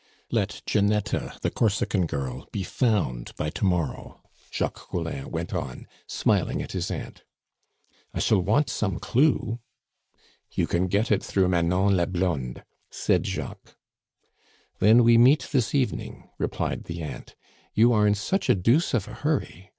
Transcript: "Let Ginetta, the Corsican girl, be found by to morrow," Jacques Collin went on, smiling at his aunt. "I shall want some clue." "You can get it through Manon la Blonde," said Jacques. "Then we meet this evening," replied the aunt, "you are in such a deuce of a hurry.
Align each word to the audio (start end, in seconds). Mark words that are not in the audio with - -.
"Let 0.31 0.63
Ginetta, 0.65 1.37
the 1.43 1.51
Corsican 1.51 2.07
girl, 2.07 2.47
be 2.51 2.63
found 2.63 3.35
by 3.35 3.51
to 3.51 3.63
morrow," 3.63 4.23
Jacques 4.49 4.89
Collin 4.89 5.29
went 5.29 5.53
on, 5.53 5.87
smiling 6.07 6.59
at 6.63 6.71
his 6.71 6.89
aunt. 6.89 7.23
"I 8.11 8.17
shall 8.19 8.39
want 8.41 8.67
some 8.71 8.97
clue." 8.97 9.59
"You 10.55 10.65
can 10.65 10.87
get 10.87 11.11
it 11.11 11.23
through 11.23 11.49
Manon 11.49 11.95
la 11.95 12.07
Blonde," 12.07 12.63
said 12.89 13.27
Jacques. 13.27 13.77
"Then 14.79 15.03
we 15.03 15.19
meet 15.19 15.49
this 15.51 15.75
evening," 15.75 16.29
replied 16.39 16.85
the 16.85 17.03
aunt, 17.03 17.35
"you 17.75 17.93
are 17.93 18.07
in 18.07 18.15
such 18.15 18.49
a 18.49 18.55
deuce 18.55 18.95
of 18.95 19.07
a 19.07 19.13
hurry. 19.13 19.69